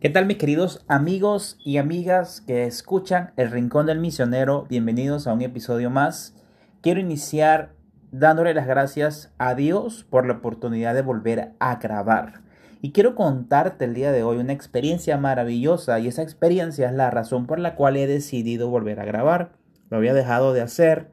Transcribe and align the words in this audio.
¿Qué 0.00 0.10
tal 0.10 0.26
mis 0.26 0.38
queridos 0.38 0.84
amigos 0.86 1.58
y 1.64 1.78
amigas 1.78 2.40
que 2.40 2.66
escuchan 2.66 3.32
El 3.36 3.50
Rincón 3.50 3.86
del 3.86 3.98
Misionero? 3.98 4.64
Bienvenidos 4.68 5.26
a 5.26 5.32
un 5.32 5.42
episodio 5.42 5.90
más. 5.90 6.36
Quiero 6.82 7.00
iniciar 7.00 7.74
dándole 8.12 8.54
las 8.54 8.68
gracias 8.68 9.34
a 9.38 9.56
Dios 9.56 10.06
por 10.08 10.24
la 10.24 10.34
oportunidad 10.34 10.94
de 10.94 11.02
volver 11.02 11.56
a 11.58 11.80
grabar. 11.80 12.42
Y 12.80 12.92
quiero 12.92 13.16
contarte 13.16 13.86
el 13.86 13.94
día 13.94 14.12
de 14.12 14.22
hoy 14.22 14.36
una 14.36 14.52
experiencia 14.52 15.16
maravillosa 15.16 15.98
y 15.98 16.06
esa 16.06 16.22
experiencia 16.22 16.86
es 16.86 16.94
la 16.94 17.10
razón 17.10 17.48
por 17.48 17.58
la 17.58 17.74
cual 17.74 17.96
he 17.96 18.06
decidido 18.06 18.70
volver 18.70 19.00
a 19.00 19.04
grabar. 19.04 19.56
Lo 19.90 19.96
había 19.96 20.14
dejado 20.14 20.52
de 20.52 20.60
hacer 20.60 21.10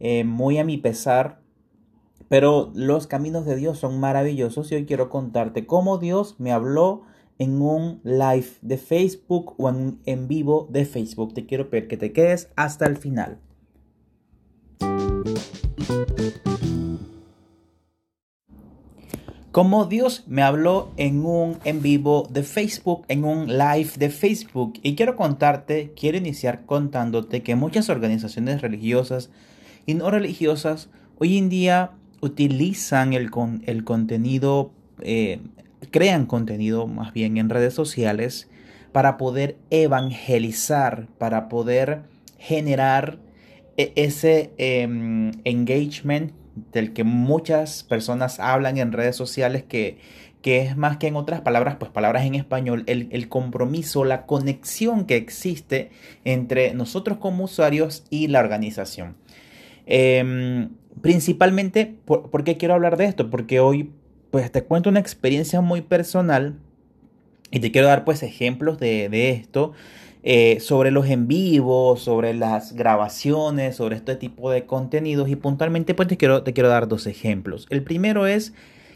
eh, 0.00 0.24
muy 0.24 0.58
a 0.58 0.64
mi 0.64 0.76
pesar, 0.76 1.38
pero 2.28 2.72
los 2.74 3.06
caminos 3.06 3.46
de 3.46 3.54
Dios 3.54 3.78
son 3.78 4.00
maravillosos 4.00 4.72
y 4.72 4.74
hoy 4.74 4.86
quiero 4.86 5.08
contarte 5.08 5.66
cómo 5.66 5.98
Dios 5.98 6.34
me 6.40 6.50
habló 6.50 7.04
en 7.38 7.60
un 7.60 8.00
live 8.04 8.46
de 8.62 8.78
Facebook 8.78 9.54
o 9.58 9.68
en, 9.68 9.98
en 10.06 10.28
vivo 10.28 10.68
de 10.70 10.84
Facebook. 10.84 11.34
Te 11.34 11.46
quiero 11.46 11.70
pedir 11.70 11.88
que 11.88 11.96
te 11.96 12.12
quedes 12.12 12.50
hasta 12.56 12.86
el 12.86 12.96
final. 12.96 13.38
Como 19.54 19.84
Dios 19.84 20.24
me 20.26 20.42
habló 20.42 20.90
en 20.96 21.24
un 21.24 21.58
en 21.64 21.80
vivo 21.80 22.26
de 22.28 22.42
Facebook, 22.42 23.04
en 23.06 23.24
un 23.24 23.46
live 23.46 23.90
de 23.98 24.10
Facebook. 24.10 24.80
Y 24.82 24.96
quiero 24.96 25.14
contarte, 25.14 25.92
quiero 25.94 26.18
iniciar 26.18 26.66
contándote 26.66 27.44
que 27.44 27.54
muchas 27.54 27.88
organizaciones 27.88 28.62
religiosas 28.62 29.30
y 29.86 29.94
no 29.94 30.10
religiosas 30.10 30.90
hoy 31.20 31.38
en 31.38 31.50
día 31.50 31.92
utilizan 32.20 33.12
el, 33.12 33.30
el 33.66 33.84
contenido 33.84 34.72
eh, 35.00 35.40
crean 35.90 36.26
contenido 36.26 36.86
más 36.86 37.12
bien 37.12 37.36
en 37.36 37.50
redes 37.50 37.74
sociales 37.74 38.48
para 38.92 39.16
poder 39.16 39.56
evangelizar, 39.70 41.08
para 41.18 41.48
poder 41.48 42.02
generar 42.38 43.18
e-, 43.76 43.92
ese 43.96 44.52
em, 44.58 45.32
engagement 45.44 46.32
del 46.72 46.92
que 46.92 47.02
muchas 47.02 47.82
personas 47.82 48.38
hablan 48.38 48.78
en 48.78 48.92
redes 48.92 49.16
sociales 49.16 49.64
que, 49.64 49.98
que 50.44 50.60
es 50.60 50.76
más 50.76 50.98
que 50.98 51.06
en 51.06 51.16
otras 51.16 51.40
palabras, 51.40 51.76
pues 51.76 51.90
palabras 51.90 52.26
en 52.26 52.34
español, 52.34 52.84
el, 52.86 53.28
compromiso, 53.30 54.04
la 54.04 54.26
conexión 54.26 55.06
que 55.06 55.16
existe 55.16 55.90
entre 56.26 56.74
nosotros 56.74 57.16
como 57.16 57.44
usuarios 57.44 58.04
y 58.10 58.28
la 58.28 58.40
organización. 58.40 59.16
Em, 59.86 60.68
principalmente, 61.00 61.94
por, 62.04 62.44
qué 62.44 62.58
quiero 62.58 62.74
hablar 62.74 62.98
de 62.98 63.06
esto? 63.06 63.30
Porque 63.30 63.58
hoy 63.58 63.90
pues 64.34 64.50
te 64.50 64.64
cuento 64.64 64.90
una 64.90 64.98
experiencia 64.98 65.60
muy 65.60 65.80
personal 65.80 66.56
y 67.52 67.60
te 67.60 67.70
quiero 67.70 67.86
dar 67.86 68.04
pues 68.04 68.24
ejemplos 68.24 68.80
de, 68.80 69.30
esto. 69.30 69.74
Eh, 70.24 70.58
sobre 70.58 70.90
los 70.90 71.06
en 71.08 71.28
vivo, 71.28 71.96
sobre 71.96 72.34
las 72.34 72.72
grabaciones, 72.72 73.76
sobre 73.76 73.94
este 73.94 74.16
tipo 74.16 74.50
de 74.50 74.66
contenidos 74.66 75.28
y 75.28 75.36
puntualmente 75.36 75.94
pues 75.94 76.08
te 76.08 76.16
quiero, 76.16 76.42
te 76.42 76.52
quiero 76.52 76.68
dar 76.68 76.88
dos 76.88 77.06
ejemplos. 77.06 77.68
El 77.70 77.84
primero 77.84 78.26
es 78.26 78.54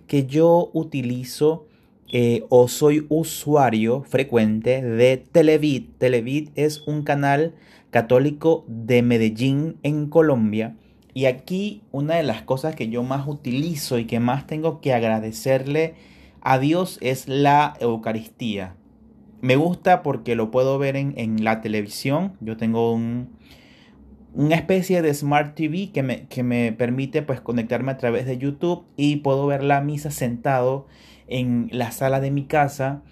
que 0.08 0.26
yo 0.26 0.70
utilizo 0.72 1.68
eh, 2.12 2.42
o 2.48 2.66
soy 2.66 3.06
usuario 3.08 4.02
frecuente 4.02 4.82
de 4.82 5.18
Televid. 5.18 5.84
Televid 5.98 6.48
es 6.56 6.82
un 6.88 7.04
canal 7.04 7.54
católico 7.90 8.64
de 8.66 9.02
Medellín 9.02 9.76
en 9.84 10.08
Colombia 10.08 10.74
y 11.18 11.26
aquí 11.26 11.82
una 11.90 12.14
de 12.14 12.22
las 12.22 12.42
cosas 12.42 12.76
que 12.76 12.90
yo 12.90 13.02
más 13.02 13.26
utilizo 13.26 13.98
y 13.98 14.04
que 14.04 14.20
más 14.20 14.46
tengo 14.46 14.80
que 14.80 14.94
agradecerle 14.94 15.96
a 16.42 16.60
Dios 16.60 16.96
es 17.00 17.26
la 17.26 17.74
Eucaristía. 17.80 18.76
Me 19.40 19.56
gusta 19.56 20.04
porque 20.04 20.36
lo 20.36 20.52
puedo 20.52 20.78
ver 20.78 20.94
en, 20.94 21.42
la 21.42 21.60
televisión. 21.60 22.34
Yo 22.38 22.56
tengo 22.56 22.92
un, 22.92 23.30
una 24.32 24.54
especie 24.54 25.02
de 25.02 25.12
Smart 25.12 25.56
TV 25.56 25.90
que 25.92 26.04
me, 26.04 26.28
que 26.28 26.44
me 26.44 26.70
permite 26.70 27.22
pues 27.22 27.40
conectarme 27.40 27.90
a 27.90 27.96
través 27.96 28.24
de 28.24 28.38
YouTube 28.38 28.84
y 28.96 29.16
puedo 29.16 29.44
ver 29.48 29.64
la 29.64 29.80
misa 29.80 30.12
sentado 30.12 30.86
en 31.26 31.68
la 31.72 31.90
sala 31.90 32.20
de 32.20 32.30
mi 32.30 32.44
casa. 32.44 33.02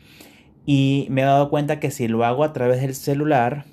Y 0.64 1.08
me 1.10 1.22
he 1.22 1.25
dado 1.25 1.50
cuenta 1.50 1.81
que 1.81 1.91
si 1.91 2.06
lo 2.06 2.25
hago 2.25 2.44
a 2.44 2.52
través 2.52 2.82
del 2.82 2.94
celular, 2.94 3.64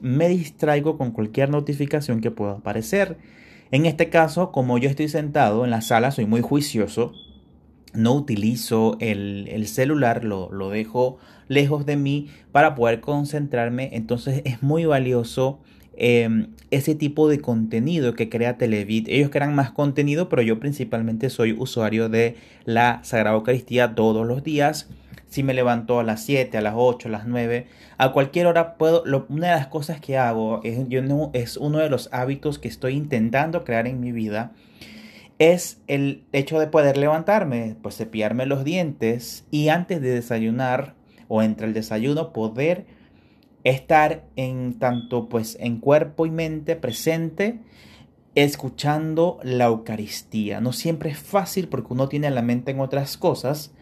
me 0.00 0.28
distraigo 0.28 0.96
con 0.96 1.10
cualquier 1.10 1.50
notificación 1.50 2.20
que 2.20 2.30
pueda 2.30 2.52
aparecer. 2.52 3.18
En 3.72 3.86
este 3.86 4.10
caso, 4.10 4.52
como 4.52 4.76
yo 4.76 4.90
estoy 4.90 5.08
sentado 5.08 5.64
en 5.64 5.70
la 5.70 5.80
sala, 5.80 6.10
soy 6.10 6.26
muy 6.26 6.42
juicioso, 6.42 7.14
no 7.94 8.12
utilizo 8.12 8.98
el, 9.00 9.66
celular, 9.66 10.24
lo, 10.24 10.68
dejo 10.68 11.16
lejos 11.48 11.86
de 11.86 11.96
mí 11.96 12.28
para 12.52 12.74
poder 12.74 13.00
concentrarme. 13.00 13.88
Entonces 13.94 14.42
es 14.44 14.62
muy 14.62 14.84
valioso 14.84 15.58
em, 15.96 16.48
ese 16.70 16.94
tipo 16.94 17.30
de 17.30 17.40
contenido 17.40 18.14
que 18.14 18.28
crea 18.28 18.58
Televid. 18.58 19.08
Ellos 19.08 19.30
crean 19.30 19.54
más 19.54 19.70
contenido, 19.70 20.28
pero 20.28 20.42
yo 20.42 20.60
principalmente 20.60 21.30
soy 21.30 21.52
usuario 21.52 22.10
de 22.10 22.36
la 22.66 23.00
Sagrada 23.04 23.36
Eucaristía 23.36 23.94
todos 23.94 24.26
los 24.26 24.44
días 24.44 24.90
si 25.32 25.42
me 25.42 25.54
levanto 25.54 25.98
a 25.98 26.04
las 26.04 26.22
7, 26.24 26.58
a 26.58 26.60
las 26.60 26.74
8, 26.76 27.08
a 27.08 27.10
las 27.10 27.26
9, 27.26 27.66
a 27.96 28.12
cualquier 28.12 28.46
hora 28.46 28.76
puedo, 28.76 29.02
una 29.30 29.46
de 29.46 29.54
las 29.54 29.66
cosas 29.68 29.98
que 29.98 30.18
hago, 30.18 30.60
es, 30.62 30.86
yo 30.90 31.00
no, 31.00 31.30
es 31.32 31.56
uno 31.56 31.78
de 31.78 31.88
los 31.88 32.10
hábitos 32.12 32.58
que 32.58 32.68
estoy 32.68 32.96
intentando 32.96 33.64
crear 33.64 33.86
en 33.86 33.98
mi 33.98 34.12
vida, 34.12 34.52
es 35.38 35.80
el 35.86 36.24
hecho 36.32 36.60
de 36.60 36.66
poder 36.66 36.98
levantarme, 36.98 37.76
pues 37.80 37.96
cepillarme 37.96 38.44
los 38.44 38.62
dientes 38.62 39.46
y 39.50 39.68
antes 39.68 40.02
de 40.02 40.10
desayunar 40.10 40.96
o 41.28 41.42
entre 41.42 41.66
el 41.66 41.72
desayuno 41.72 42.34
poder 42.34 42.84
estar 43.64 44.24
en 44.36 44.78
tanto 44.78 45.30
pues 45.30 45.56
en 45.60 45.78
cuerpo 45.78 46.26
y 46.26 46.30
mente 46.30 46.76
presente 46.76 47.60
escuchando 48.34 49.38
la 49.42 49.64
Eucaristía. 49.64 50.60
No 50.60 50.74
siempre 50.74 51.08
es 51.08 51.18
fácil 51.18 51.68
porque 51.68 51.94
uno 51.94 52.10
tiene 52.10 52.30
la 52.30 52.42
mente 52.42 52.72
en 52.72 52.80
otras 52.80 53.16
cosas, 53.16 53.72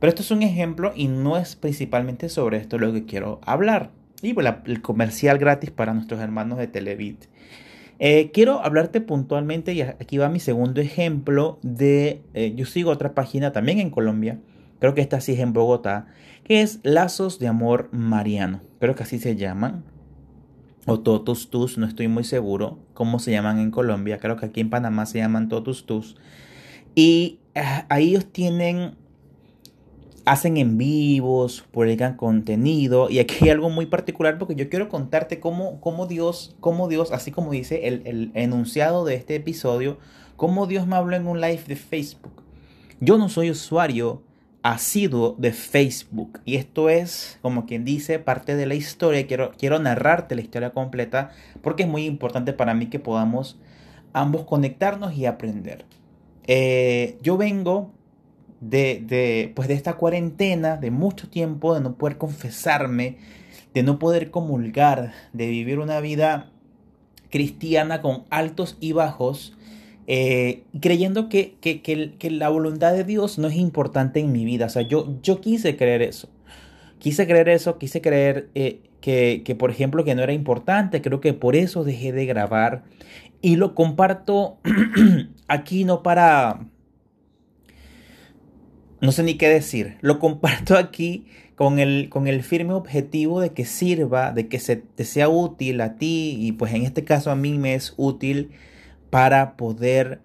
pero 0.00 0.08
esto 0.08 0.22
es 0.22 0.30
un 0.30 0.42
ejemplo 0.42 0.92
y 0.94 1.08
no 1.08 1.36
es 1.36 1.56
principalmente 1.56 2.28
sobre 2.28 2.58
esto 2.58 2.78
lo 2.78 2.92
que 2.92 3.04
quiero 3.04 3.40
hablar. 3.44 3.90
Y 4.22 4.32
bueno, 4.32 4.56
el 4.66 4.82
comercial 4.82 5.38
gratis 5.38 5.70
para 5.70 5.94
nuestros 5.94 6.20
hermanos 6.20 6.58
de 6.58 6.66
Televit. 6.66 7.26
Eh, 8.00 8.30
quiero 8.32 8.64
hablarte 8.64 9.00
puntualmente, 9.00 9.72
y 9.72 9.82
aquí 9.82 10.18
va 10.18 10.28
mi 10.28 10.38
segundo 10.38 10.80
ejemplo 10.80 11.58
de, 11.62 12.22
eh, 12.32 12.52
yo 12.54 12.64
sigo 12.64 12.92
otra 12.92 13.12
página 13.12 13.52
también 13.52 13.80
en 13.80 13.90
Colombia, 13.90 14.38
creo 14.78 14.94
que 14.94 15.00
esta 15.00 15.20
sí 15.20 15.32
es 15.32 15.40
en 15.40 15.52
Bogotá, 15.52 16.06
que 16.44 16.62
es 16.62 16.78
Lazos 16.84 17.40
de 17.40 17.48
Amor 17.48 17.88
Mariano, 17.90 18.60
creo 18.78 18.94
que 18.94 19.02
así 19.02 19.18
se 19.18 19.34
llaman, 19.34 19.82
o 20.86 21.00
Totus 21.00 21.50
Tus, 21.50 21.76
no 21.76 21.86
estoy 21.86 22.06
muy 22.06 22.22
seguro 22.22 22.78
cómo 22.94 23.18
se 23.18 23.32
llaman 23.32 23.58
en 23.58 23.72
Colombia, 23.72 24.18
creo 24.18 24.36
que 24.36 24.46
aquí 24.46 24.60
en 24.60 24.70
Panamá 24.70 25.04
se 25.04 25.18
llaman 25.18 25.48
Totus 25.48 25.84
Tus, 25.84 26.16
y 26.94 27.40
eh, 27.56 27.62
ahí 27.88 28.10
ellos 28.10 28.26
tienen 28.26 28.94
hacen 30.28 30.56
en 30.56 30.78
vivos, 30.78 31.64
publican 31.70 32.16
contenido. 32.16 33.08
Y 33.10 33.18
aquí 33.18 33.36
hay 33.42 33.50
algo 33.50 33.70
muy 33.70 33.86
particular 33.86 34.38
porque 34.38 34.54
yo 34.54 34.68
quiero 34.68 34.88
contarte 34.88 35.40
cómo, 35.40 35.80
cómo 35.80 36.06
Dios, 36.06 36.56
cómo 36.60 36.88
Dios, 36.88 37.12
así 37.12 37.30
como 37.30 37.50
dice 37.50 37.88
el, 37.88 38.02
el, 38.04 38.30
enunciado 38.34 39.04
de 39.04 39.14
este 39.14 39.36
episodio, 39.36 39.98
cómo 40.36 40.66
Dios 40.66 40.86
me 40.86 40.96
habló 40.96 41.16
en 41.16 41.26
un 41.26 41.40
live 41.40 41.62
de 41.66 41.76
Facebook. 41.76 42.42
Yo 43.00 43.16
no 43.16 43.28
soy 43.28 43.50
usuario 43.50 44.22
asiduo 44.62 45.34
de 45.38 45.52
Facebook. 45.52 46.40
Y 46.44 46.56
esto 46.56 46.90
es, 46.90 47.38
como 47.42 47.66
quien 47.66 47.84
dice, 47.84 48.18
parte 48.18 48.56
de 48.56 48.66
la 48.66 48.74
historia. 48.74 49.26
Quiero, 49.26 49.52
quiero 49.58 49.78
narrarte 49.78 50.34
la 50.34 50.42
historia 50.42 50.70
completa 50.70 51.30
porque 51.62 51.84
es 51.84 51.88
muy 51.88 52.04
importante 52.04 52.52
para 52.52 52.74
mí 52.74 52.86
que 52.86 52.98
podamos 52.98 53.58
ambos 54.12 54.44
conectarnos 54.44 55.14
y 55.14 55.26
aprender. 55.26 55.84
Eh, 56.46 57.18
yo 57.22 57.36
vengo 57.36 57.92
de, 58.60 59.52
pues 59.54 59.68
de 59.68 59.74
esta 59.74 59.94
cuarentena, 59.94 60.76
de 60.76 60.90
mucho 60.90 61.28
tiempo, 61.28 61.74
de 61.74 61.80
no 61.80 61.94
poder 61.94 62.18
confesarme, 62.18 63.16
de 63.74 63.82
no 63.82 63.98
poder 63.98 64.30
comulgar, 64.30 65.12
de 65.32 65.48
vivir 65.48 65.78
una 65.78 66.00
vida 66.00 66.50
cristiana 67.30 68.00
con 68.00 68.24
altos 68.30 68.76
y 68.80 68.92
bajos, 68.92 69.56
eh, 70.06 70.64
creyendo 70.80 71.28
que, 71.28 71.56
que, 71.60 72.30
la 72.30 72.48
voluntad 72.48 72.94
de 72.94 73.04
Dios 73.04 73.38
no 73.38 73.48
es 73.48 73.56
importante 73.56 74.20
en 74.20 74.32
mi 74.32 74.44
vida. 74.44 74.66
O 74.66 74.70
sea, 74.70 74.82
yo, 74.82 75.18
yo 75.22 75.40
quise 75.40 75.76
creer 75.76 76.02
eso. 76.02 76.28
Quise 76.98 77.26
creer 77.26 77.48
eso, 77.50 77.78
quise 77.78 78.00
creer 78.00 78.48
eh, 78.54 78.80
que, 79.00 79.42
que, 79.44 79.54
por 79.54 79.70
ejemplo, 79.70 80.04
que 80.04 80.14
no 80.14 80.22
era 80.22 80.32
importante. 80.32 81.02
Creo 81.02 81.20
que 81.20 81.34
por 81.34 81.54
eso 81.54 81.84
dejé 81.84 82.12
de 82.12 82.26
grabar. 82.26 82.84
Y 83.42 83.56
lo 83.56 83.74
comparto 83.74 84.58
aquí 85.48 85.84
no 85.84 86.02
para 86.02 86.66
no 89.00 89.12
sé 89.12 89.22
ni 89.22 89.34
qué 89.34 89.48
decir. 89.48 89.96
Lo 90.00 90.18
comparto 90.18 90.76
aquí 90.76 91.26
con 91.54 91.78
el, 91.78 92.08
con 92.08 92.26
el 92.28 92.42
firme 92.42 92.72
objetivo 92.74 93.40
de 93.40 93.50
que 93.52 93.64
sirva, 93.64 94.32
de 94.32 94.48
que 94.48 94.58
se, 94.60 94.76
te 94.76 95.04
sea 95.04 95.28
útil 95.28 95.80
a 95.80 95.96
ti 95.96 96.36
y 96.38 96.52
pues 96.52 96.72
en 96.74 96.82
este 96.84 97.04
caso 97.04 97.30
a 97.30 97.36
mí 97.36 97.58
me 97.58 97.74
es 97.74 97.94
útil 97.96 98.50
para 99.10 99.56
poder 99.56 100.20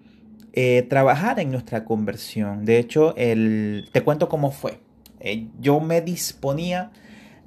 eh, 0.53 0.85
trabajar 0.89 1.39
en 1.39 1.51
nuestra 1.51 1.85
conversión. 1.85 2.65
De 2.65 2.77
hecho, 2.79 3.15
el, 3.17 3.89
te 3.91 4.01
cuento 4.01 4.29
cómo 4.29 4.51
fue. 4.51 4.79
Eh, 5.19 5.47
yo 5.59 5.79
me 5.79 6.01
disponía 6.01 6.91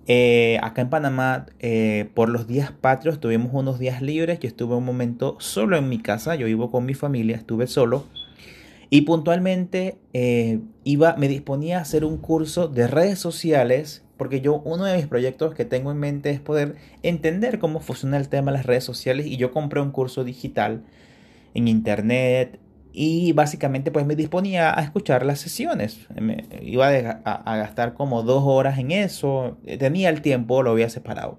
Eh, 0.08 0.58
acá 0.62 0.82
en 0.82 0.88
Panamá, 0.90 1.46
por 2.14 2.28
los 2.28 2.46
días 2.46 2.70
patrios, 2.70 3.18
tuvimos 3.18 3.50
unos 3.52 3.78
días 3.80 4.02
libres. 4.02 4.38
Yo 4.38 4.48
estuve 4.48 4.76
un 4.76 4.84
momento 4.84 5.36
solo 5.40 5.76
en 5.76 5.88
mi 5.88 5.98
casa. 6.00 6.36
Yo 6.36 6.46
vivo 6.46 6.70
con 6.70 6.84
mi 6.86 6.94
familia, 6.94 7.36
estuve 7.36 7.66
solo. 7.66 8.04
Y 8.88 9.02
puntualmente 9.02 9.98
eh, 10.12 10.60
iba, 10.84 11.16
me 11.16 11.28
disponía 11.28 11.78
a 11.78 11.82
hacer 11.82 12.04
un 12.04 12.18
curso 12.18 12.68
de 12.68 12.86
redes 12.86 13.18
sociales. 13.18 14.02
Porque 14.16 14.40
yo, 14.40 14.62
uno 14.64 14.84
de 14.84 14.96
mis 14.96 15.06
proyectos 15.06 15.54
que 15.54 15.64
tengo 15.64 15.90
en 15.90 15.98
mente 15.98 16.30
es 16.30 16.40
poder 16.40 16.76
entender 17.02 17.58
cómo 17.58 17.80
funciona 17.80 18.16
el 18.16 18.28
tema 18.28 18.50
de 18.50 18.58
las 18.58 18.66
redes 18.66 18.84
sociales. 18.84 19.26
Y 19.26 19.36
yo 19.36 19.52
compré 19.52 19.80
un 19.80 19.90
curso 19.90 20.24
digital 20.24 20.84
en 21.54 21.68
internet, 21.68 22.58
y 22.98 23.32
básicamente 23.32 23.90
pues 23.90 24.06
me 24.06 24.16
disponía 24.16 24.76
a 24.76 24.82
escuchar 24.82 25.26
las 25.26 25.38
sesiones. 25.38 26.06
Me 26.18 26.46
iba 26.62 26.88
a, 26.88 27.56
gastar 27.58 27.92
como 27.92 28.22
dos 28.22 28.42
horas 28.46 28.78
en 28.78 28.90
eso. 28.90 29.58
Tenía 29.78 30.08
el 30.08 30.22
tiempo, 30.22 30.62
lo 30.62 30.70
había 30.70 30.88
separado. 30.88 31.38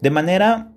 De 0.00 0.10
manera 0.10 0.72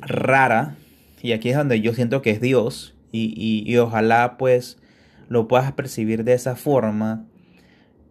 rara, 0.00 0.74
y 1.22 1.30
aquí 1.30 1.50
es 1.50 1.56
donde 1.56 1.80
yo 1.80 1.94
siento 1.94 2.22
que 2.22 2.32
es 2.32 2.40
Dios, 2.40 2.96
y, 3.12 3.76
ojalá 3.76 4.36
pues 4.38 4.78
lo 5.28 5.48
puedas 5.48 5.72
percibir 5.72 6.24
de 6.24 6.34
esa 6.34 6.56
forma. 6.56 7.26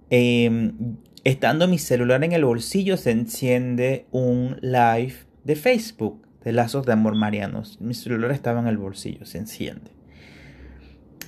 Em, 0.09 0.97
estando 1.23 1.67
mi 1.67 1.77
celular 1.77 2.23
en 2.23 2.31
el 2.31 2.45
bolsillo 2.45 2.97
se 2.97 3.11
enciende 3.11 4.05
un 4.11 4.57
live 4.61 5.15
de 5.43 5.55
Facebook 5.55 6.25
de 6.43 6.53
Lazos 6.53 6.85
de 6.85 6.93
Amor 6.93 7.15
Marianos. 7.15 7.81
Mi 7.81 7.93
celular 7.93 8.31
estaba 8.31 8.59
en 8.59 8.67
el 8.67 8.77
bolsillo, 8.77 9.25
se 9.25 9.37
enciende 9.37 9.97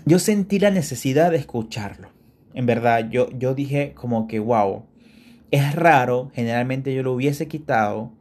yo 0.10 0.18
sentí 0.18 0.58
la 0.58 0.72
necesidad 0.72 1.30
de 1.30 1.38
escucharlo. 1.38 2.10
En 2.56 2.66
verdad, 2.66 3.10
yo, 3.12 3.30
yo 3.38 3.54
dije 3.54 3.94
como 3.94 4.28
que, 4.28 4.40
wow, 4.40 4.86
es 5.52 5.76
raro, 5.76 6.32
generalmente 6.34 6.96
yo 6.96 7.04
lo 7.04 7.14
hubiese 7.14 7.48
quitado. 7.48 8.12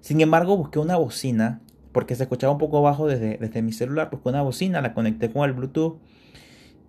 Sin 0.00 0.20
embargo, 0.20 0.56
busqué 0.56 0.78
una 0.78 0.96
bocina, 0.96 1.60
porque 1.96 2.14
se 2.14 2.24
escuchaba 2.24 2.52
un 2.52 2.58
poco 2.58 2.82
bajo 2.82 3.06
desde, 3.06 3.38
desde 3.38 3.62
mi 3.62 3.72
celular, 3.72 4.10
busqué 4.10 4.28
una 4.28 4.42
bocina, 4.42 4.82
la 4.82 4.92
conecté 4.92 5.30
con 5.30 5.48
el 5.48 5.54
Bluetooth. 5.54 5.96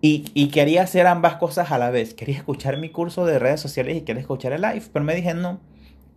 Y, 0.02 0.26
y, 0.34 0.48
quería 0.48 0.82
hacer 0.82 1.06
ambas 1.06 1.36
cosas 1.36 1.72
a 1.72 1.78
la 1.78 1.88
vez. 1.88 2.12
Quería 2.12 2.36
escuchar 2.36 2.76
mi 2.76 2.90
curso 2.90 3.24
de 3.24 3.38
redes 3.38 3.58
sociales 3.58 3.96
y 3.96 4.02
quería 4.02 4.20
escuchar 4.20 4.52
el 4.52 4.60
live. 4.60 4.82
Pero 4.92 5.06
me 5.06 5.14
dije, 5.14 5.32
no, 5.32 5.60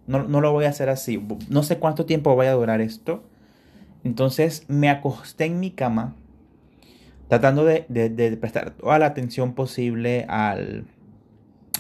no, 0.08 0.24
no 0.24 0.42
lo 0.42 0.52
voy 0.52 0.66
a 0.66 0.72
hacer 0.72 0.90
así. 0.90 1.26
No 1.48 1.64
sé 1.64 1.78
cuánto 1.80 2.06
tiempo 2.06 2.36
vaya 2.36 2.52
a 2.52 2.56
durar 2.56 2.82
esto. 2.82 3.24
Entonces 4.04 4.66
me 4.68 4.90
acosté 4.90 5.46
en 5.46 5.62
mi 5.62 5.72
cama 5.72 6.18
tratando 7.30 7.64
de, 7.64 8.38
prestar 8.42 8.72
toda 8.72 9.00
la 9.00 9.06
atención 9.06 9.54
posible 9.54 10.26
al, 10.28 10.84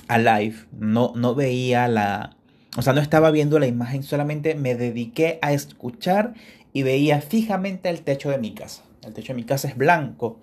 al 0.08 0.24
live. 0.24 0.56
No, 0.80 1.12
no 1.18 1.36
veía 1.36 1.90
la... 1.90 2.38
O 2.78 2.81
sea, 2.81 2.94
no 2.94 3.02
estaba 3.02 3.31
viendo 3.31 3.60
la 3.60 3.68
imagen, 3.68 4.02
solamente 4.02 4.56
me 4.56 4.75
dediqué 4.75 5.40
a 5.42 5.52
escuchar 5.52 6.36
y 6.73 6.83
veía 6.83 7.21
fijamente 7.21 7.89
el 7.89 8.01
techo 8.01 8.29
de 8.29 8.38
mi 8.38 8.51
casa. 8.51 8.83
El 9.06 9.13
techo 9.13 9.33
de 9.33 9.38
mi 9.38 9.44
casa 9.44 9.68
es 9.68 9.77
blanco. 9.77 10.39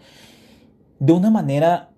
De 0.99 1.13
una 1.13 1.31
manera 1.31 1.91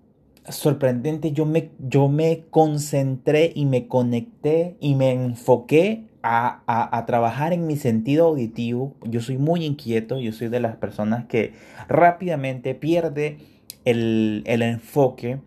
sorprendente, 0.47 1.31
yo 1.31 1.45
me, 1.45 1.71
yo 1.79 2.07
me 2.07 2.45
concentré 2.49 3.51
y 3.53 3.65
me 3.65 3.87
conecté 3.87 4.77
y 4.79 4.95
me 4.95 5.11
enfoqué 5.11 6.07
a, 6.23 7.03
trabajar 7.07 7.53
en 7.53 7.67
mi 7.67 7.77
sentido 7.77 8.27
auditivo. 8.27 8.95
Yo 9.03 9.21
soy 9.21 9.37
muy 9.37 9.65
inquieto, 9.65 10.19
yo 10.19 10.31
soy 10.31 10.49
de 10.49 10.59
las 10.59 10.75
personas 10.75 11.25
que 11.25 11.53
rápidamente 11.87 12.75
pierde 12.75 13.37
el, 13.85 14.43
enfoque. 14.45 15.39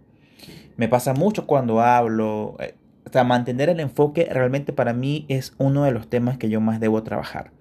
Me 0.76 0.88
pasa 0.88 1.14
mucho 1.14 1.46
cuando 1.46 1.80
hablo. 1.80 2.56
Eh, 2.60 2.74
o 3.16 3.24
mantener 3.24 3.68
el 3.68 3.78
enfoque 3.78 4.26
realmente 4.28 4.72
para 4.72 4.92
mí 4.92 5.24
es 5.28 5.54
uno 5.58 5.84
de 5.84 5.92
los 5.92 6.08
temas 6.08 6.36
que 6.36 6.48
yo 6.48 6.60
más 6.60 6.80
debo 6.80 7.04
trabajar. 7.04 7.52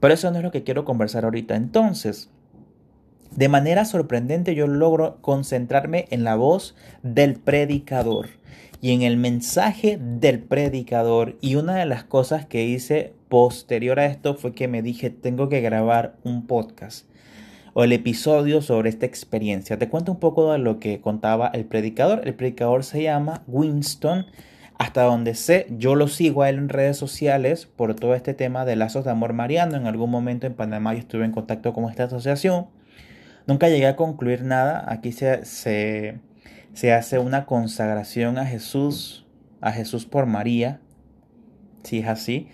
Pero 0.00 0.14
eso 0.14 0.30
no 0.30 0.38
es 0.38 0.44
lo 0.44 0.50
que 0.50 0.64
quiero 0.64 0.84
conversar 0.84 1.24
ahorita. 1.24 1.54
Entonces, 1.54 2.30
de 3.30 3.48
manera 3.48 3.84
sorprendente 3.84 4.54
yo 4.54 4.66
logro 4.66 5.18
concentrarme 5.20 6.06
en 6.10 6.24
la 6.24 6.34
voz 6.34 6.74
del 7.02 7.34
predicador 7.34 8.28
y 8.80 8.92
en 8.92 9.02
el 9.02 9.16
mensaje 9.16 9.98
del 10.00 10.40
predicador. 10.40 11.36
Y 11.40 11.54
una 11.54 11.76
de 11.76 11.86
las 11.86 12.02
cosas 12.02 12.46
que 12.46 12.64
hice 12.64 13.12
posterior 13.28 14.00
a 14.00 14.06
esto 14.06 14.34
fue 14.34 14.54
que 14.54 14.68
me 14.68 14.82
dije, 14.82 15.10
tengo 15.10 15.48
que 15.48 15.60
grabar 15.60 16.16
un 16.24 16.46
podcast 16.46 17.06
o 17.72 17.84
el 17.84 17.92
episodio 17.92 18.62
sobre 18.62 18.90
esta 18.90 19.06
experiencia. 19.06 19.78
Te 19.78 19.88
cuento 19.88 20.12
un 20.12 20.18
poco 20.18 20.52
de 20.52 20.58
lo 20.58 20.78
que 20.78 21.00
contaba 21.00 21.48
el 21.48 21.64
predicador. 21.64 22.22
El 22.24 22.34
predicador 22.34 22.84
se 22.84 23.02
llama 23.02 23.42
Winston. 23.46 24.26
Hasta 24.80 25.02
donde 25.02 25.34
sé, 25.34 25.66
yo 25.70 25.94
lo 25.94 26.08
sigo 26.08 26.42
a 26.42 26.48
él 26.48 26.56
en 26.56 26.68
redes 26.68 26.96
sociales 26.96 27.66
por 27.66 27.94
todo 27.94 28.14
este 28.14 28.34
tema 28.34 28.64
de 28.64 28.76
lazos 28.76 29.04
de 29.04 29.10
amor 29.10 29.34
mariano. 29.34 29.76
En 29.76 29.86
algún 29.86 30.10
momento 30.10 30.46
en 30.46 30.54
Panamá 30.54 30.94
yo 30.94 31.00
estuve 31.00 31.24
en 31.24 31.32
contacto 31.32 31.72
con 31.72 31.84
esta 31.88 32.04
asociación. 32.04 32.66
Nunca 33.46 33.68
llegué 33.68 33.86
a 33.86 33.96
concluir 33.96 34.42
nada. 34.42 34.84
Aquí 34.88 35.12
se, 35.12 35.44
se 35.44 36.18
se 36.72 36.92
hace 36.92 37.18
una 37.18 37.46
consagración 37.46 38.38
a 38.38 38.46
Jesús, 38.46 39.26
a 39.60 39.72
Jesús 39.72 40.06
por 40.06 40.26
María, 40.26 40.80
si 41.82 41.98
es 41.98 42.08
así. 42.08 42.48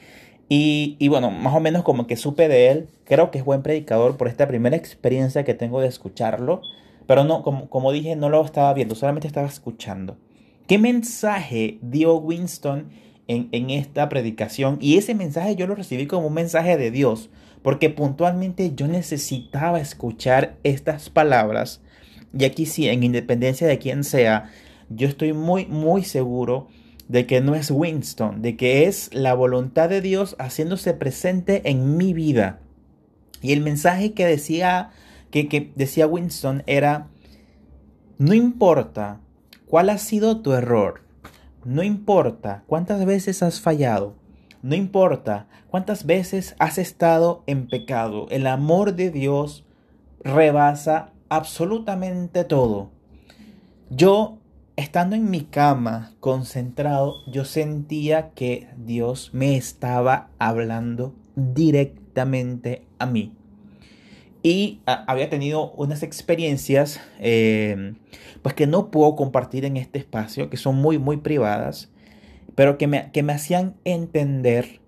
Y, 0.49 1.09
bueno, 1.09 1.31
más 1.31 1.55
o 1.55 1.61
menos 1.61 1.83
como 1.83 2.07
que 2.07 2.17
supe 2.17 2.49
de 2.49 2.71
él, 2.71 2.89
creo 3.05 3.31
que 3.31 3.39
es 3.39 3.45
buen 3.45 3.63
predicador 3.63 4.17
por 4.17 4.29
esta 4.29 4.47
primera 4.47 4.77
experiencia 4.77 5.45
que 5.45 5.55
tengo 5.55 5.81
de 5.81 5.89
escucharlo, 5.89 6.63
pero 7.07 7.25
no, 7.25 7.43
como, 7.43 7.69
como 7.69 7.91
dije, 7.91 8.15
no 8.15 8.29
lo 8.29 8.45
estaba 8.45 8.73
viendo, 8.73 8.95
solamente 8.95 9.27
estaba 9.27 9.49
escuchando. 9.49 10.19
¿Qué 10.67 10.79
mensaje 10.79 11.79
dio 11.83 12.17
Winston 12.17 12.91
en, 13.29 13.49
en 13.53 13.71
esta 13.71 14.09
predicación? 14.09 14.79
Y 14.81 14.97
ese 14.99 15.15
mensaje 15.15 15.57
yo 15.57 15.67
lo 15.67 15.75
recibí 15.75 16.07
como 16.07 16.27
un 16.29 16.35
mensaje 16.35 16.77
de 16.77 16.91
Dios, 16.91 17.31
porque 17.63 17.91
puntualmente 17.91 18.73
yo 18.75 18.89
necesitaba 18.89 19.81
escuchar 19.81 20.57
estas 20.63 21.11
palabras 21.11 21.81
y 22.39 22.45
aquí 22.45 22.67
sí, 22.67 22.89
en 22.89 23.03
independencia 23.03 23.67
de 23.67 23.79
quién 23.79 24.05
sea, 24.05 24.51
yo 24.89 25.09
estoy 25.09 25.33
muy, 25.33 25.67
muy 25.67 26.05
seguro 26.05 26.69
de 27.09 27.27
que 27.27 27.41
no 27.41 27.55
es 27.55 27.71
Winston, 27.71 28.43
de 28.43 28.57
que 28.57 28.85
es 28.85 29.11
la 29.15 29.35
voluntad 29.35 29.89
de 29.89 30.01
Dios 30.01 30.37
haciéndose 30.39 30.93
presente 30.93 31.63
en 31.65 31.97
mi 31.97 32.13
vida. 32.13 32.61
Y 33.43 33.53
el 33.53 33.61
mensaje 33.61 34.13
que 34.13 34.27
decía, 34.27 34.91
que, 35.31 35.49
que 35.49 35.73
decía 35.77 36.07
Winston 36.07 36.63
era, 36.67 37.09
no 38.19 38.35
importa 38.35 39.21
cuál 39.67 39.91
ha 39.91 39.99
sido 39.99 40.41
tu 40.41 40.53
error, 40.53 41.03
no 41.65 41.83
importa 41.83 42.63
cuántas 42.67 43.05
veces 43.05 43.43
has 43.43 43.61
fallado, 43.61 44.15
no 44.63 44.75
importa 44.75 45.49
cuántas 45.69 46.07
veces 46.07 46.55
has 46.59 46.79
estado 46.79 47.43
en 47.47 47.69
pecado, 47.69 48.27
el 48.31 48.47
amor 48.47 48.95
de 48.95 49.11
Dios 49.11 49.65
rebasa 50.23 51.13
absolutamente 51.29 52.45
todo. 52.45 52.91
Yo, 53.91 54.39
estando 54.77 55.17
en 55.17 55.31
mi 55.31 55.43
cama, 55.43 56.13
concentrado, 56.21 57.15
yo 57.31 57.45
sentía 57.45 58.31
que 58.31 58.69
Dios 58.77 59.31
me 59.33 59.57
estaba 59.57 60.31
hablando 60.39 61.15
directamente 61.37 62.87
a 62.99 63.07
mí. 63.07 63.33
Y 64.47 64.79
había 64.87 65.29
tenido 65.29 65.73
unas 65.73 66.05
experiencias, 66.05 67.01
em, 67.19 67.97
pues 68.43 68.55
que 68.55 68.69
no 68.69 68.93
puedo 68.93 69.17
compartir 69.17 69.65
en 69.65 69.77
este 69.77 69.99
espacio, 69.99 70.51
que 70.51 70.57
son 70.57 70.77
muy, 70.77 71.01
muy 71.01 71.17
privadas, 71.17 71.91
pero 72.55 72.79
que 72.79 72.87
me, 72.87 73.11
que 73.11 73.25
me 73.25 73.33
hacían 73.33 73.75
entender 73.83 74.79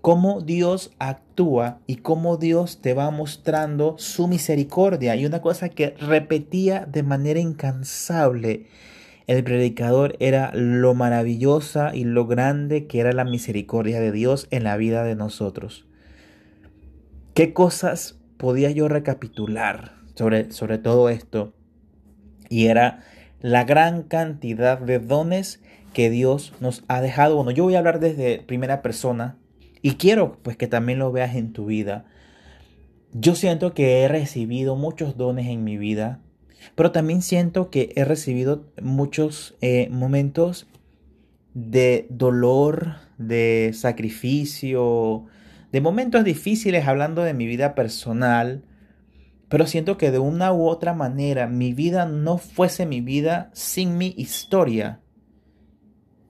cómo 0.00 0.42
Dios 0.42 0.92
actúa 1.00 1.80
y 1.88 1.96
cómo 1.96 2.36
Dios 2.36 2.82
te 2.82 2.94
va 2.94 3.10
mostrando 3.10 3.96
su 3.98 4.28
misericordia. 4.28 5.16
Y 5.16 5.26
una 5.26 5.42
cosa 5.42 5.70
que 5.70 5.96
repetía 5.98 6.86
de 6.86 7.02
manera 7.02 7.40
incansable 7.40 8.66
el 9.26 9.42
predicador 9.42 10.14
era 10.20 10.52
lo 10.54 10.94
maravillosa 10.94 11.96
y 11.96 12.04
lo 12.04 12.28
grande 12.28 12.86
que 12.86 13.00
era 13.00 13.12
la 13.12 13.24
misericordia 13.24 14.00
de 14.00 14.12
Dios 14.12 14.46
en 14.52 14.62
la 14.62 14.76
vida 14.76 15.02
de 15.02 15.16
nosotros. 15.16 15.84
¿Qué 17.34 17.52
cosas 17.52 18.20
podía 18.36 18.70
yo 18.70 18.88
recapitular 18.88 19.96
sobre, 20.14 20.52
sobre 20.52 20.78
todo 20.78 21.08
esto? 21.08 21.54
Y 22.48 22.66
era 22.66 23.04
la 23.40 23.64
gran 23.64 24.04
cantidad 24.04 24.78
de 24.78 24.98
dones 24.98 25.62
que 25.92 26.10
Dios 26.10 26.52
nos 26.60 26.84
ha 26.88 27.00
dejado. 27.00 27.36
Bueno, 27.36 27.50
yo 27.50 27.64
voy 27.64 27.74
a 27.74 27.78
hablar 27.78 28.00
desde 28.00 28.38
primera 28.40 28.82
persona 28.82 29.38
y 29.80 29.92
quiero 29.96 30.38
pues 30.42 30.56
que 30.56 30.66
también 30.66 30.98
lo 30.98 31.12
veas 31.12 31.36
en 31.36 31.52
tu 31.52 31.66
vida. 31.66 32.06
Yo 33.12 33.34
siento 33.34 33.74
que 33.74 34.02
he 34.02 34.08
recibido 34.08 34.76
muchos 34.76 35.16
dones 35.16 35.46
en 35.46 35.62
mi 35.62 35.76
vida, 35.78 36.20
pero 36.74 36.90
también 36.90 37.22
siento 37.22 37.70
que 37.70 37.92
he 37.94 38.04
recibido 38.04 38.72
muchos 38.82 39.56
eh, 39.60 39.88
momentos 39.90 40.66
de 41.54 42.06
dolor, 42.10 42.96
de 43.18 43.70
sacrificio, 43.72 45.26
de 45.74 45.80
momentos 45.80 46.22
difíciles 46.22 46.86
hablando 46.86 47.24
de 47.24 47.34
mi 47.34 47.48
vida 47.48 47.74
personal, 47.74 48.62
pero 49.48 49.66
siento 49.66 49.98
que 49.98 50.12
de 50.12 50.20
una 50.20 50.52
u 50.52 50.68
otra 50.68 50.94
manera 50.94 51.48
mi 51.48 51.72
vida 51.72 52.06
no 52.06 52.38
fuese 52.38 52.86
mi 52.86 53.00
vida 53.00 53.50
sin 53.54 53.98
mi 53.98 54.14
historia. 54.16 55.00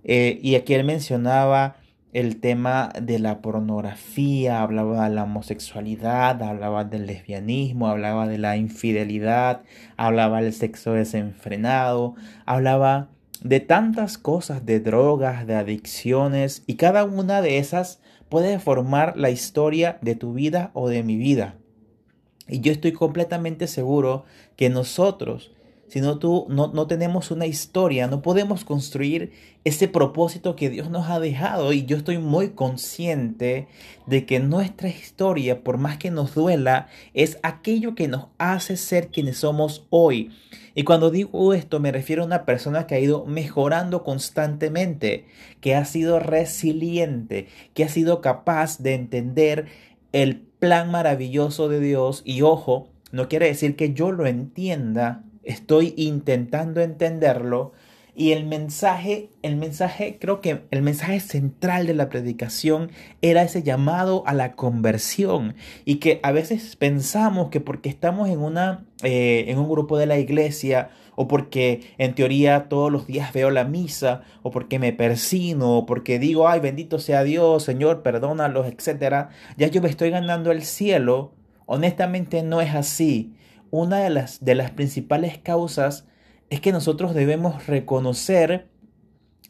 Eh, 0.02 0.38
y 0.42 0.54
aquí 0.54 0.72
él 0.72 0.84
mencionaba 0.84 1.76
el 2.14 2.40
tema 2.40 2.88
de 2.98 3.18
la 3.18 3.42
pornografía, 3.42 4.62
hablaba 4.62 5.06
de 5.10 5.14
la 5.14 5.24
homosexualidad, 5.24 6.42
hablaba 6.42 6.84
del 6.84 7.04
lesbianismo, 7.04 7.88
hablaba 7.88 8.26
de 8.26 8.38
la 8.38 8.56
infidelidad, 8.56 9.60
hablaba 9.98 10.40
del 10.40 10.54
sexo 10.54 10.94
desenfrenado, 10.94 12.14
hablaba 12.46 13.10
de 13.42 13.60
tantas 13.60 14.16
cosas, 14.16 14.64
de 14.64 14.80
drogas, 14.80 15.46
de 15.46 15.54
adicciones, 15.54 16.64
y 16.66 16.76
cada 16.76 17.04
una 17.04 17.42
de 17.42 17.58
esas 17.58 18.00
puede 18.34 18.58
formar 18.58 19.16
la 19.16 19.30
historia 19.30 19.96
de 20.02 20.16
tu 20.16 20.32
vida 20.32 20.72
o 20.74 20.88
de 20.88 21.04
mi 21.04 21.16
vida. 21.16 21.54
Y 22.48 22.58
yo 22.62 22.72
estoy 22.72 22.90
completamente 22.90 23.68
seguro 23.68 24.24
que 24.56 24.70
nosotros 24.70 25.52
si 25.94 26.00
no, 26.00 26.18
tú, 26.18 26.46
no, 26.48 26.72
no 26.74 26.88
tenemos 26.88 27.30
una 27.30 27.46
historia, 27.46 28.08
no 28.08 28.20
podemos 28.20 28.64
construir 28.64 29.30
ese 29.62 29.86
propósito 29.86 30.56
que 30.56 30.68
Dios 30.68 30.90
nos 30.90 31.08
ha 31.08 31.20
dejado. 31.20 31.72
Y 31.72 31.84
yo 31.84 31.96
estoy 31.96 32.18
muy 32.18 32.48
consciente 32.48 33.68
de 34.04 34.26
que 34.26 34.40
nuestra 34.40 34.88
historia, 34.88 35.62
por 35.62 35.78
más 35.78 35.96
que 35.98 36.10
nos 36.10 36.34
duela, 36.34 36.88
es 37.12 37.38
aquello 37.44 37.94
que 37.94 38.08
nos 38.08 38.26
hace 38.38 38.76
ser 38.76 39.06
quienes 39.06 39.36
somos 39.36 39.86
hoy. 39.88 40.32
Y 40.74 40.82
cuando 40.82 41.12
digo 41.12 41.54
esto 41.54 41.78
me 41.78 41.92
refiero 41.92 42.24
a 42.24 42.26
una 42.26 42.44
persona 42.44 42.88
que 42.88 42.96
ha 42.96 42.98
ido 42.98 43.24
mejorando 43.24 44.02
constantemente, 44.02 45.26
que 45.60 45.76
ha 45.76 45.84
sido 45.84 46.18
resiliente, 46.18 47.46
que 47.72 47.84
ha 47.84 47.88
sido 47.88 48.20
capaz 48.20 48.82
de 48.82 48.94
entender 48.94 49.66
el 50.10 50.38
plan 50.58 50.90
maravilloso 50.90 51.68
de 51.68 51.78
Dios. 51.78 52.22
Y 52.24 52.42
ojo, 52.42 52.88
no 53.12 53.28
quiere 53.28 53.46
decir 53.46 53.76
que 53.76 53.94
yo 53.94 54.10
lo 54.10 54.26
entienda 54.26 55.22
estoy 55.44 55.94
intentando 55.96 56.80
entenderlo 56.80 57.72
y 58.16 58.30
el 58.30 58.44
mensaje, 58.44 59.30
el 59.42 59.56
mensaje, 59.56 60.18
creo 60.20 60.40
que 60.40 60.62
el 60.70 60.82
mensaje 60.82 61.18
central 61.18 61.88
de 61.88 61.94
la 61.94 62.08
predicación 62.08 62.92
era 63.22 63.42
ese 63.42 63.64
llamado 63.64 64.22
a 64.26 64.34
la 64.34 64.52
conversión. 64.54 65.56
Y 65.84 65.96
que 65.96 66.20
a 66.22 66.30
veces 66.30 66.76
pensamos 66.76 67.50
que 67.50 67.60
porque 67.60 67.88
estamos 67.88 68.28
en, 68.28 68.38
una, 68.38 68.84
eh, 69.02 69.46
en 69.48 69.58
un 69.58 69.68
grupo 69.68 69.98
de 69.98 70.06
la 70.06 70.18
iglesia, 70.18 70.90
o 71.16 71.26
porque 71.26 71.92
en 71.98 72.14
teoría 72.14 72.68
todos 72.68 72.90
los 72.92 73.08
días 73.08 73.32
veo 73.32 73.50
la 73.50 73.64
misa, 73.64 74.22
o 74.42 74.52
porque 74.52 74.78
me 74.78 74.92
persino, 74.92 75.78
o 75.78 75.86
porque 75.86 76.20
digo, 76.20 76.48
ay, 76.48 76.60
bendito 76.60 77.00
sea 77.00 77.24
Dios, 77.24 77.64
Señor, 77.64 78.02
perdónalos, 78.02 78.68
etcétera, 78.68 79.30
ya 79.56 79.66
yo 79.66 79.82
me 79.82 79.88
estoy 79.88 80.10
ganando 80.10 80.52
el 80.52 80.62
cielo. 80.62 81.32
Honestamente 81.66 82.42
no 82.44 82.60
es 82.60 82.74
así 82.74 83.34
una 83.80 83.98
de 83.98 84.10
las, 84.10 84.44
de 84.44 84.54
las 84.54 84.70
principales 84.70 85.38
causas 85.38 86.06
es 86.48 86.60
que 86.60 86.70
nosotros 86.70 87.12
debemos 87.12 87.66
reconocer 87.66 88.68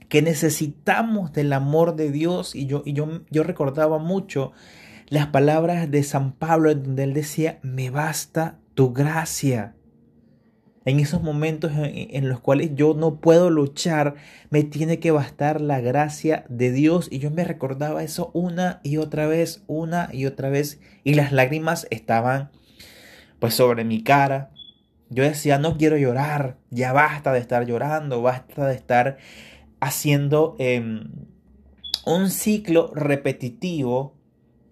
que 0.09 0.23
necesitamos 0.23 1.33
del 1.35 1.53
amor 1.53 1.95
de 1.95 2.11
Dios 2.11 2.55
y 2.55 2.67
yo, 2.67 2.83
y 2.87 2.95
yo, 2.95 3.21
yo 3.31 3.43
recordaba 3.43 3.99
mucho 3.99 4.53
las 5.09 5.27
palabras 5.27 5.91
de 5.91 6.03
San 6.03 6.33
Pablo 6.33 6.71
en 6.71 6.85
donde 6.85 7.05
él 7.05 7.13
decía, 7.13 7.59
me 7.63 7.91
basta 7.91 8.59
tu 8.73 8.95
gracia. 8.95 9.75
En 10.87 11.01
esos 11.01 11.23
momentos 11.23 11.73
en, 11.75 12.29
los 12.29 12.41
cuales 12.41 12.71
yo 12.75 12.95
no 12.95 13.21
puedo 13.21 13.51
luchar, 13.51 14.15
me 14.49 14.65
tiene 14.65 15.01
que 15.01 15.11
bastar 15.11 15.61
la 15.61 15.81
gracia 15.81 16.47
de 16.49 16.73
Dios. 16.73 17.09
Y 17.11 17.19
yo 17.19 17.31
me 17.31 17.45
recordaba 17.45 18.03
eso 18.03 18.31
una 18.35 18.81
y 18.83 18.97
otra 18.99 19.27
vez, 19.27 19.65
una 19.67 20.09
y 20.13 20.27
otra 20.27 20.51
vez. 20.51 20.81
Y 21.03 21.15
las 21.15 21.33
lágrimas 21.33 21.87
estaban 21.91 22.51
pues 23.45 23.57
sobre 23.57 23.85
mi 23.85 24.03
cara. 24.03 24.49
Yo 25.11 25.23
decía, 25.23 25.59
no 25.59 25.77
quiero 25.77 25.99
llorar, 25.99 26.57
ya 26.71 26.95
basta 26.95 27.31
de 27.31 27.41
estar 27.41 27.67
llorando, 27.67 28.23
basta 28.23 28.67
de 28.67 28.75
estar 28.75 29.19
haciendo 29.81 30.57
em, 30.59 31.11
un 32.07 32.31
ciclo 32.31 32.91
repetitivo. 32.95 34.15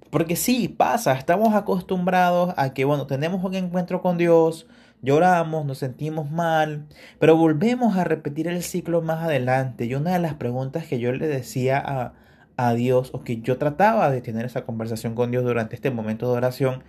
Porque 0.09 0.37
sí, 0.37 0.69
pasa, 0.69 1.13
estamos 1.13 1.55
acostumbrados 1.55 2.55
a 2.57 2.73
que, 2.73 2.87
bueno, 2.87 3.07
tenemos 3.07 3.45
un 3.45 3.53
encuentro 3.57 4.01
con 4.01 4.17
Dios, 4.17 4.67
lloramos, 5.03 5.67
nos 5.67 5.77
sentimos 5.77 6.31
mal, 6.31 6.87
pero 7.19 7.37
volvemos 7.37 7.99
a 7.99 8.05
repetir 8.05 8.49
el 8.49 8.63
ciclo 8.63 9.03
más 9.03 9.23
adelante. 9.23 9.85
Y 9.85 9.95
una 9.97 10.15
de 10.15 10.19
las 10.19 10.33
preguntas 10.33 10.87
que 10.87 10.99
yo 10.99 11.13
le 11.13 11.27
decía 11.27 11.77
a, 11.77 12.15
a 12.57 12.73
Dios, 12.73 13.11
o 13.13 13.23
que 13.23 13.43
yo 13.43 13.59
trataba 13.59 14.11
de 14.11 14.23
tener 14.23 14.47
esa 14.47 14.65
conversación 14.65 15.15
con 15.15 15.31
Dios 15.31 15.45
durante 15.45 15.75
este 15.75 15.91
momento 15.91 16.31
de 16.33 16.39
oración, 16.39 16.83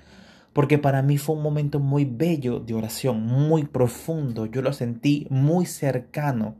porque 0.53 0.77
para 0.77 1.01
mí 1.01 1.17
fue 1.17 1.35
un 1.35 1.41
momento 1.41 1.79
muy 1.79 2.05
bello 2.05 2.59
de 2.59 2.75
oración, 2.75 3.25
muy 3.25 3.65
profundo, 3.65 4.45
yo 4.45 4.61
lo 4.61 4.71
sentí 4.71 5.27
muy 5.29 5.65
cercano. 5.65 6.55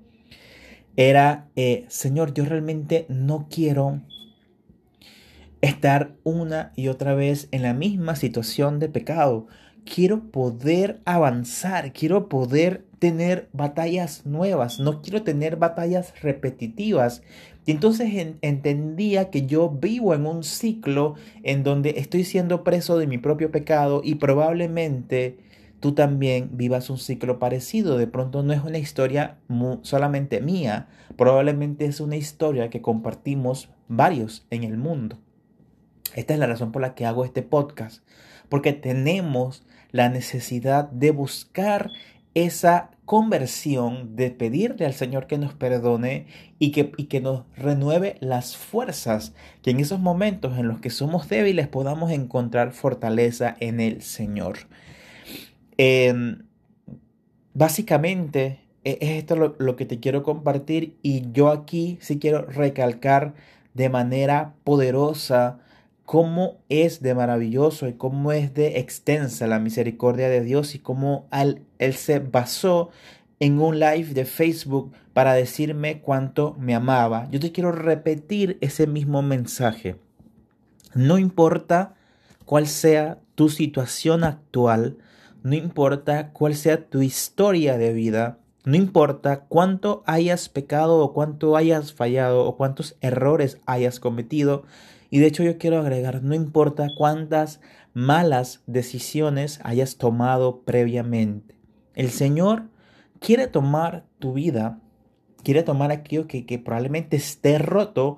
Era, 0.96 1.50
eh, 1.56 1.86
Señor, 1.88 2.34
yo 2.34 2.46
realmente 2.46 3.06
no 3.10 3.48
quiero 3.50 4.02
estar 5.62 6.16
una 6.24 6.74
y 6.76 6.90
otra 6.90 7.16
vez 7.16 7.48
en 7.52 7.62
la 7.62 7.74
misma 7.74 8.16
situación 8.16 8.80
de 8.80 8.90
pecado. 8.90 9.48
Quiero 9.86 10.32
poder 10.32 11.02
avanzar, 11.06 11.94
quiero 11.94 12.30
poder 12.30 12.86
tener 13.04 13.50
batallas 13.52 14.26
nuevas, 14.26 14.80
no 14.80 15.02
quiero 15.02 15.24
tener 15.24 15.58
batallas 15.58 16.14
repetitivas. 16.22 17.22
Y 17.66 17.72
entonces 17.72 18.14
entendía 18.40 19.30
que 19.30 19.46
yo 19.46 19.68
vivo 19.68 20.14
en 20.14 20.26
un 20.26 20.46
ciclo 20.46 21.16
en 21.44 21.66
donde 21.66 21.96
estoy 21.98 22.24
siendo 22.24 22.64
preso 22.64 22.98
de 22.98 23.08
mi 23.08 23.18
propio 23.18 23.52
pecado 23.52 24.00
y 24.06 24.16
probablemente 24.16 25.38
tú 25.82 25.92
también 25.92 26.52
vivas 26.54 26.90
un 26.90 26.98
ciclo 26.98 27.40
parecido. 27.40 27.98
De 27.98 28.08
pronto 28.08 28.42
no 28.42 28.54
es 28.54 28.64
una 28.64 28.78
historia 28.78 29.38
solamente 29.82 30.40
mía, 30.40 30.88
probablemente 31.18 31.84
es 31.84 32.00
una 32.00 32.16
historia 32.16 32.70
que 32.70 32.82
compartimos 32.82 33.68
varios 33.90 34.48
en 34.50 34.64
el 34.64 34.78
mundo. 34.78 35.18
Esta 36.16 36.36
es 36.36 36.40
la 36.40 36.48
razón 36.48 36.72
por 36.72 36.82
la 36.82 36.96
que 36.96 37.06
hago 37.06 37.26
este 37.26 37.42
podcast, 37.42 38.02
porque 38.48 38.72
tenemos 38.72 39.66
la 39.92 40.08
necesidad 40.08 40.90
de 40.90 41.12
buscar 41.12 41.90
esa 42.34 42.93
conversión, 43.06 44.16
de 44.16 44.32
pedirle 44.32 44.86
al 44.86 44.94
Señor 44.94 45.28
que 45.28 45.38
nos 45.38 45.54
perdone 45.54 46.28
y 46.60 46.72
que, 46.72 46.92
que 46.92 47.22
nos 47.22 47.44
renueve 47.56 48.16
las 48.22 48.56
fuerzas, 48.56 49.34
que 49.62 49.72
en 49.72 49.80
esos 49.80 50.00
momentos 50.00 50.58
en 50.58 50.68
los 50.68 50.80
que 50.80 50.90
somos 50.90 51.28
débiles 51.28 51.68
podamos 51.68 52.12
encontrar 52.12 52.72
fortaleza 52.72 53.56
en 53.60 53.80
el 53.80 54.02
Señor. 54.02 54.58
Em, 55.78 56.44
básicamente 57.54 58.60
e, 58.84 58.98
es 59.02 59.10
esto 59.12 59.36
lo, 59.36 59.56
lo 59.60 59.76
que 59.76 59.86
te 59.86 60.00
quiero 60.00 60.24
compartir 60.24 60.98
y 61.02 61.32
yo 61.32 61.50
aquí 61.50 61.98
sí 62.02 62.20
quiero 62.20 62.46
recalcar 62.46 63.34
de 63.74 63.90
manera 63.90 64.54
poderosa 64.64 65.60
cómo 66.06 66.58
es 66.70 67.02
de 67.02 67.16
maravilloso 67.16 67.88
y 67.88 67.94
cómo 67.94 68.32
es 68.32 68.54
de 68.54 68.80
extensa 68.80 69.48
la 69.48 69.60
misericordia 69.60 70.30
de 70.30 70.42
Dios 70.42 70.76
y 70.76 70.80
cómo 70.80 71.28
él, 71.32 71.62
él 71.80 71.94
se 71.94 72.20
basó 72.20 72.90
en 73.40 73.60
un 73.60 73.80
live 73.80 74.14
de 74.14 74.26
Facebook 74.26 74.94
para 75.14 75.34
decirme 75.34 76.02
cuánto 76.02 76.56
me 76.60 76.76
amaba. 76.76 77.28
Yo 77.32 77.40
te 77.40 77.52
quiero 77.52 77.72
repetir 77.72 78.58
ese 78.62 78.88
mismo 78.88 79.22
mensaje. 79.22 79.98
No 80.94 81.18
importa 81.18 81.96
cuál 82.46 82.68
sea 82.68 83.20
tu 83.36 83.50
situación 83.50 84.24
actual, 84.24 84.98
no 85.44 85.56
importa 85.56 86.32
cuál 86.32 86.56
sea 86.56 86.86
tu 86.86 87.02
historia 87.02 87.78
de 87.78 87.94
vida, 87.94 88.38
no 88.66 88.78
importa 88.78 89.42
cuánto 89.42 90.04
hayas 90.06 90.48
pecado 90.48 91.00
o 91.00 91.14
cuánto 91.14 91.58
hayas 91.58 91.94
fallado 91.94 92.46
o 92.46 92.56
cuántos 92.56 92.96
errores 93.02 93.60
hayas 93.66 94.00
cometido, 94.00 94.64
y 95.14 95.20
de 95.20 95.28
hecho 95.28 95.44
yo 95.44 95.60
quiero 95.60 95.78
agregar, 95.78 96.24
no 96.24 96.34
importa 96.34 96.88
cuántas 96.98 97.62
malas 97.94 98.64
decisiones 98.66 99.60
hayas 99.64 99.98
tomado 99.98 100.64
previamente. 100.64 101.56
El 101.94 102.10
Señor 102.10 102.64
quiere 103.20 103.46
tomar 103.46 104.08
tu 104.18 104.34
vida, 104.34 104.80
quiere 105.44 105.62
tomar 105.62 105.92
aquello 105.92 106.26
que, 106.26 106.48
que 106.48 106.58
probablemente 106.58 107.16
esté 107.16 107.60
roto, 107.60 108.18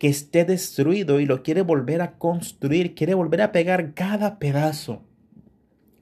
que 0.00 0.08
esté 0.08 0.44
destruido 0.44 1.20
y 1.20 1.26
lo 1.26 1.44
quiere 1.44 1.62
volver 1.62 2.02
a 2.02 2.18
construir, 2.18 2.96
quiere 2.96 3.14
volver 3.14 3.40
a 3.40 3.52
pegar 3.52 3.94
cada 3.94 4.40
pedazo. 4.40 5.04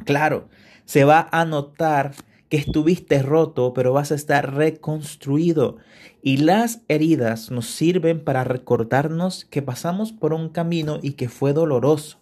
Claro, 0.07 0.49
se 0.87 1.05
va 1.05 1.29
a 1.33 1.45
notar 1.45 2.13
que 2.51 2.57
estuviste 2.57 3.23
roto, 3.23 3.73
pero 3.73 3.93
vas 3.93 4.13
a 4.13 4.17
estar 4.17 4.55
reconstruido. 4.55 5.79
Y 6.21 6.39
las 6.39 6.83
heridas 6.89 7.51
nos 7.51 7.67
sirven 7.67 8.23
para 8.23 8.45
recordarnos 8.45 9.47
que 9.47 9.63
pasamos 9.63 10.13
por 10.13 10.35
un 10.35 10.51
camino 10.51 10.99
y 11.01 11.13
que 11.13 11.29
fue 11.29 11.53
doloroso. 11.53 12.19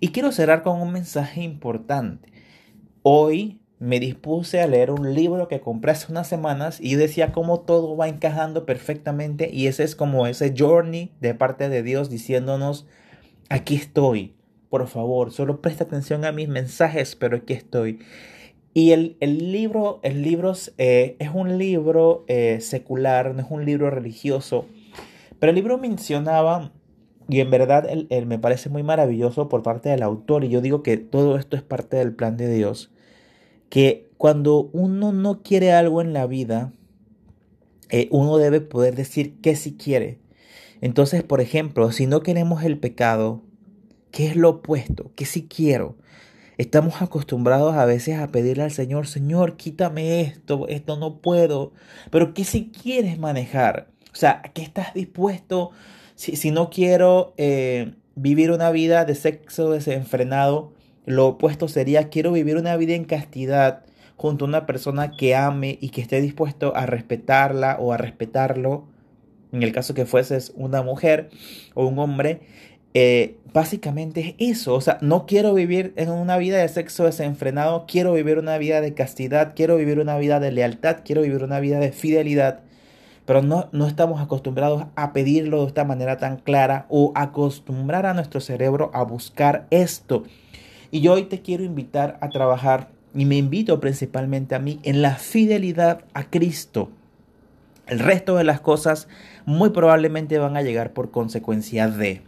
Y 0.00 0.08
quiero 0.08 0.32
cerrar 0.32 0.62
con 0.62 0.80
un 0.80 0.92
mensaje 0.92 1.42
importante. 1.42 2.32
Hoy 3.02 3.60
me 3.78 4.00
dispuse 4.00 4.62
a 4.62 4.66
leer 4.66 4.90
un 4.90 5.14
libro 5.14 5.46
que 5.46 5.60
compré 5.60 5.92
hace 5.92 6.10
unas 6.10 6.26
semanas 6.26 6.80
y 6.80 6.94
decía 6.94 7.32
cómo 7.32 7.60
todo 7.60 7.96
va 7.98 8.08
encajando 8.08 8.64
perfectamente 8.64 9.50
y 9.52 9.66
ese 9.66 9.84
es 9.84 9.94
como 9.94 10.26
ese 10.26 10.54
journey 10.56 11.12
de 11.20 11.34
parte 11.34 11.68
de 11.68 11.82
Dios 11.82 12.08
diciéndonos, 12.08 12.86
aquí 13.50 13.74
estoy, 13.74 14.36
por 14.70 14.86
favor, 14.86 15.32
solo 15.32 15.60
presta 15.60 15.84
atención 15.84 16.24
a 16.24 16.32
mis 16.32 16.48
mensajes, 16.48 17.14
pero 17.14 17.36
aquí 17.36 17.52
estoy. 17.52 18.00
Y 18.76 18.90
el, 18.90 19.16
libro, 19.20 20.00
el 20.02 20.22
libro 20.22 20.52
eh, 20.78 21.14
es 21.20 21.30
un 21.32 21.58
libro 21.58 22.24
eh, 22.26 22.58
secular, 22.60 23.32
no 23.32 23.40
es 23.40 23.46
un 23.48 23.64
libro 23.64 23.88
religioso, 23.88 24.66
Pero 25.38 25.50
el 25.50 25.54
libro 25.54 25.78
mencionaba, 25.78 26.72
y 27.28 27.38
en 27.38 27.50
verdad 27.50 27.86
él, 27.88 28.26
me 28.26 28.40
parece 28.40 28.70
muy 28.70 28.82
maravilloso 28.82 29.48
por 29.48 29.62
parte 29.62 29.90
del 29.90 30.02
autor, 30.02 30.42
y 30.42 30.48
yo 30.48 30.60
digo 30.60 30.82
que 30.82 30.96
todo 30.96 31.36
esto 31.38 31.56
es 31.56 31.62
parte 31.62 31.96
del 31.96 32.14
plan 32.14 32.36
de 32.36 32.52
Dios, 32.52 32.90
que 33.68 34.10
cuando 34.16 34.70
uno 34.72 35.12
no 35.12 35.42
quiere 35.42 35.72
algo 35.72 36.00
en 36.00 36.12
la 36.12 36.26
vida, 36.26 36.72
eh, 37.90 38.08
uno 38.10 38.38
debe 38.38 38.60
poder 38.60 38.96
decir 38.96 39.40
que 39.40 39.54
sí 39.54 39.76
quiere. 39.76 40.18
Entonces, 40.80 41.22
por 41.22 41.40
ejemplo, 41.40 41.92
si 41.92 42.06
no 42.08 42.22
queremos 42.22 42.64
el 42.64 42.78
pecado, 42.78 43.42
¿qué 44.10 44.26
es 44.26 44.34
lo 44.34 44.50
opuesto? 44.50 45.12
Que 45.14 45.26
sí 45.26 45.46
quiero. 45.46 45.96
Estamos 46.56 47.02
acostumbrados 47.02 47.74
a 47.74 47.84
veces 47.84 48.18
a 48.18 48.28
pedirle 48.28 48.62
al 48.62 48.70
Señor, 48.70 49.08
Señor, 49.08 49.56
quítame 49.56 50.20
esto, 50.20 50.68
esto 50.68 50.96
no 50.96 51.18
puedo. 51.18 51.72
Pero 52.10 52.32
¿qué 52.32 52.44
si 52.44 52.70
quieres 52.70 53.18
manejar? 53.18 53.88
O 54.12 54.16
sea, 54.16 54.40
¿qué 54.54 54.62
estás 54.62 54.94
dispuesto? 54.94 55.72
Si, 56.14 56.36
si 56.36 56.52
no 56.52 56.70
quiero 56.70 57.34
eh, 57.38 57.94
vivir 58.14 58.52
una 58.52 58.70
vida 58.70 59.04
de 59.04 59.16
sexo 59.16 59.72
desenfrenado, 59.72 60.72
lo 61.06 61.26
opuesto 61.26 61.66
sería, 61.66 62.08
quiero 62.08 62.30
vivir 62.30 62.56
una 62.56 62.76
vida 62.76 62.94
en 62.94 63.04
castidad 63.04 63.84
junto 64.16 64.44
a 64.44 64.48
una 64.48 64.64
persona 64.64 65.10
que 65.10 65.34
ame 65.34 65.76
y 65.80 65.88
que 65.88 66.02
esté 66.02 66.20
dispuesto 66.20 66.74
a 66.76 66.86
respetarla 66.86 67.78
o 67.80 67.92
a 67.92 67.96
respetarlo. 67.96 68.86
En 69.52 69.64
el 69.64 69.72
caso 69.72 69.94
que 69.94 70.06
fueses 70.06 70.52
una 70.54 70.82
mujer 70.82 71.30
o 71.74 71.86
un 71.86 71.98
hombre, 71.98 72.40
eh, 72.94 73.36
básicamente 73.52 74.36
es 74.38 74.56
eso. 74.58 74.74
O 74.74 74.80
sea, 74.80 74.98
no 75.00 75.26
quiero 75.26 75.52
vivir 75.52 75.92
en 75.96 76.10
una 76.10 76.38
vida 76.38 76.58
de 76.58 76.68
sexo 76.68 77.04
desenfrenado, 77.04 77.84
quiero 77.86 78.12
vivir 78.12 78.38
una 78.38 78.56
vida 78.56 78.80
de 78.80 78.94
castidad, 78.94 79.52
quiero 79.54 79.76
vivir 79.76 79.98
una 79.98 80.16
vida 80.16 80.40
de 80.40 80.52
lealtad, 80.52 80.98
quiero 81.04 81.22
vivir 81.22 81.42
una 81.42 81.60
vida 81.60 81.78
de 81.80 81.92
fidelidad. 81.92 82.60
Pero 83.26 83.42
no, 83.42 83.68
no 83.72 83.86
estamos 83.86 84.20
acostumbrados 84.20 84.84
a 84.96 85.12
pedirlo 85.12 85.62
de 85.62 85.68
esta 85.68 85.84
manera 85.84 86.18
tan 86.18 86.36
clara 86.36 86.86
o 86.88 87.12
acostumbrar 87.14 88.06
a 88.06 88.14
nuestro 88.14 88.40
cerebro 88.40 88.90
a 88.94 89.02
buscar 89.02 89.66
esto. 89.70 90.24
Y 90.90 91.00
yo 91.00 91.14
hoy 91.14 91.24
te 91.24 91.40
quiero 91.40 91.64
invitar 91.64 92.18
a 92.20 92.28
trabajar, 92.28 92.90
y 93.14 93.24
me 93.24 93.36
invito 93.36 93.80
principalmente 93.80 94.54
a 94.54 94.58
mí, 94.58 94.78
en 94.82 95.02
la 95.02 95.16
fidelidad 95.16 96.04
a 96.12 96.24
Cristo. 96.30 96.90
El 97.86 97.98
resto 97.98 98.36
de 98.36 98.44
las 98.44 98.60
cosas 98.60 99.08
muy 99.46 99.70
probablemente 99.70 100.38
van 100.38 100.56
a 100.56 100.62
llegar 100.62 100.92
por 100.92 101.10
consecuencia 101.10 101.88
de... 101.88 102.22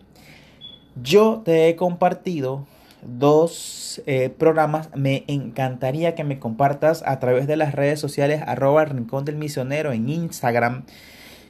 Yo 1.03 1.43
te 1.45 1.69
he 1.69 1.77
compartido 1.77 2.65
dos 3.03 4.03
eh, 4.07 4.31
programas. 4.31 4.89
Me 4.95 5.25
encantaría 5.27 6.15
que 6.15 6.25
me 6.25 6.39
compartas 6.39 7.03
a 7.07 7.19
través 7.21 7.47
de 7.47 7.57
las 7.57 7.75
redes 7.75 8.01
sociales 8.01 8.43
arroba 8.47 8.87
rincón 8.87 9.27
del 9.27 9.37
misionero 9.37 9.93
en 9.93 10.09
Instagram, 10.09 10.85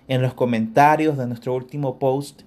en 0.08 0.20
los 0.20 0.34
comentarios 0.34 1.16
de 1.16 1.28
nuestro 1.28 1.54
último 1.54 2.00
post 2.00 2.42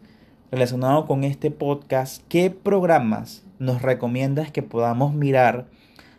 relacionado 0.51 1.05
con 1.05 1.23
este 1.23 1.51
podcast. 1.51 2.21
¿Qué 2.27 2.51
programas 2.51 3.43
nos 3.59 3.81
recomiendas 3.81 4.51
que 4.51 4.61
podamos 4.61 5.13
mirar 5.13 5.67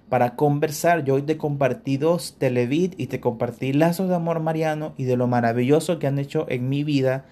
para 0.08 0.34
conversar? 0.34 1.04
Yo 1.04 1.16
hoy 1.16 1.22
te 1.22 1.36
compartí 1.36 1.98
dos 1.98 2.36
Televid 2.38 2.94
y 2.96 3.08
te 3.08 3.20
compartí 3.20 3.74
Lazos 3.74 4.08
de 4.08 4.14
Amor 4.14 4.40
Mariano 4.40 4.94
y 4.96 5.04
de 5.04 5.18
lo 5.18 5.26
maravilloso 5.26 5.98
que 5.98 6.06
han 6.06 6.18
hecho 6.18 6.46
en 6.48 6.70
mi 6.70 6.84
vida 6.84 7.26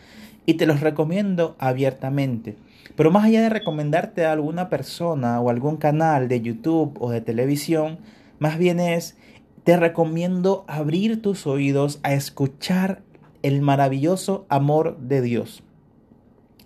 y 0.44 0.54
te 0.54 0.66
los 0.66 0.80
recomiendo 0.80 1.56
abiertamente. 1.58 2.56
Pero 2.98 3.12
más 3.12 3.26
allá 3.26 3.42
de 3.42 3.48
recomendarte 3.48 4.26
a 4.26 4.32
alguna 4.32 4.68
persona 4.68 5.40
o 5.40 5.50
algún 5.50 5.76
canal 5.76 6.26
de 6.26 6.40
YouTube 6.40 6.98
o 6.98 7.12
de 7.12 7.20
televisión, 7.20 8.00
más 8.40 8.58
bien 8.58 8.80
es, 8.80 9.16
te 9.62 9.76
recomiendo 9.76 10.64
abrir 10.66 11.22
tus 11.22 11.46
oídos 11.46 12.00
a 12.02 12.14
escuchar 12.14 13.02
el 13.42 13.62
maravilloso 13.62 14.46
amor 14.48 14.98
de 14.98 15.22
Dios. 15.22 15.62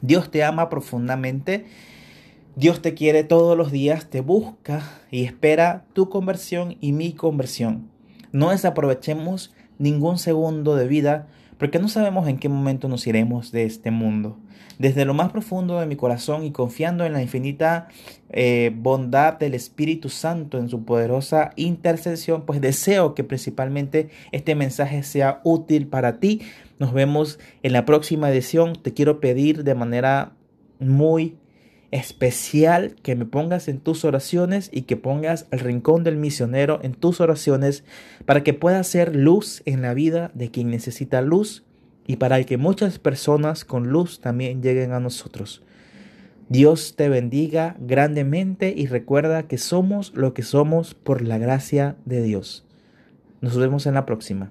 Dios 0.01 0.31
te 0.31 0.43
ama 0.43 0.71
profundamente, 0.71 1.67
Dios 2.57 2.81
te 2.81 2.95
quiere 2.95 3.25
todos 3.25 3.55
los 3.55 3.71
días, 3.71 4.09
te 4.09 4.23
busca 4.23 5.03
y 5.11 5.25
espera 5.25 5.85
tu 5.93 6.09
conversión 6.09 6.79
y 6.81 6.93
mi 6.93 7.13
conversión. 7.13 7.91
No 8.33 8.53
desaprovechemos 8.53 9.53
ningún 9.79 10.17
segundo 10.17 10.77
de 10.77 10.89
vida 10.89 11.29
porque 11.63 11.79
no 11.79 11.87
sabemos 11.87 12.27
en 12.27 12.39
qué 12.39 12.49
momento 12.49 12.89
nos 12.89 13.07
iremos 13.07 13.53
de 13.53 13.63
este 13.63 13.93
mundo. 13.93 14.37
Desde 14.81 15.05
lo 15.05 15.15
más 15.15 15.31
profundo 15.31 15.79
de 15.79 15.87
mi 15.87 15.95
corazón 15.95 16.43
y 16.43 16.51
confiando 16.51 17.05
en 17.05 17.13
la 17.13 17.23
infinita 17.23 17.87
eh, 18.31 18.73
bondad 18.75 19.35
del 19.35 19.55
Espíritu 19.55 20.09
Santo 20.09 20.59
en 20.59 20.69
su 20.69 20.85
poderosa 20.85 21.53
intercesión, 21.55 22.47
pues 22.47 22.61
deseo 22.61 23.15
que 23.15 23.23
principalmente 23.23 24.09
este 24.33 24.57
mensaje 24.57 25.05
sea 25.05 25.41
útil 25.45 25.87
para 25.87 26.19
ti. 26.19 26.41
Nos 26.81 26.93
vemos 26.93 27.39
en 27.63 27.75
la 27.75 27.85
próxima 27.85 28.29
edición. 28.29 28.73
Te 28.83 28.93
quiero 28.93 29.21
pedir 29.21 29.63
de 29.63 29.77
manera 29.77 30.33
muy 30.81 31.37
especial 31.93 32.97
que 33.03 33.15
me 33.15 33.27
pongas 33.27 33.69
en 33.69 33.79
tus 33.79 34.05
oraciones 34.05 34.71
y 34.73 34.83
que 34.83 34.97
pongas 34.97 35.47
el 35.53 35.61
rincón 35.61 36.03
del 36.03 36.17
misionero 36.17 36.81
en 36.83 36.95
tus 36.95 37.21
oraciones 37.21 37.85
para 38.25 38.43
que 38.43 38.55
pueda 38.55 38.83
ser 38.83 39.15
luz 39.15 39.63
en 39.67 39.83
la 39.83 39.95
vida 39.95 40.33
de 40.35 40.51
quien 40.51 40.71
necesita 40.71 41.21
luz 41.21 41.65
y 42.07 42.17
para 42.17 42.43
que 42.43 42.57
muchas 42.57 42.99
personas 42.99 43.65
con 43.65 43.91
luz 43.91 44.21
también 44.21 44.63
lleguen 44.63 44.93
a 44.93 45.01
nosotros. 45.01 45.63
Dios 46.49 46.97
te 46.97 47.09
bendiga 47.09 47.77
grandemente 47.79 48.75
y 48.77 48.87
recuerda 48.87 49.45
que 49.45 49.59
somos 49.59 50.13
lo 50.15 50.35
que 50.35 50.43
somos 50.43 50.95
por 50.95 51.23
la 51.23 51.39
gracia 51.39 51.97
de 52.05 52.23
Dios. 52.23 52.67
Nos 53.41 53.57
vemos 53.57 53.87
en 53.87 53.95
la 53.95 54.07
próxima. 54.07 54.51